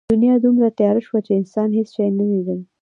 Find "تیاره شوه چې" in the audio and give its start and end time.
0.77-1.31